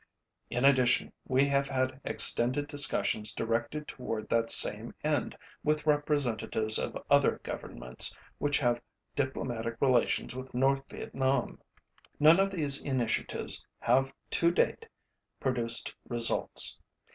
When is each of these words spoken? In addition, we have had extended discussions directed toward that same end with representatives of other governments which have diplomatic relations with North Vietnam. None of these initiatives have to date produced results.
In 0.49 0.65
addition, 0.65 1.13
we 1.27 1.45
have 1.45 1.67
had 1.67 2.01
extended 2.03 2.65
discussions 2.65 3.31
directed 3.35 3.87
toward 3.87 4.29
that 4.29 4.49
same 4.49 4.95
end 5.03 5.37
with 5.63 5.85
representatives 5.85 6.79
of 6.79 6.97
other 7.11 7.39
governments 7.43 8.17
which 8.39 8.57
have 8.57 8.81
diplomatic 9.15 9.77
relations 9.79 10.35
with 10.35 10.55
North 10.55 10.81
Vietnam. 10.89 11.61
None 12.19 12.39
of 12.39 12.49
these 12.49 12.81
initiatives 12.83 13.63
have 13.77 14.11
to 14.31 14.49
date 14.49 14.87
produced 15.39 15.93
results. 16.09 16.79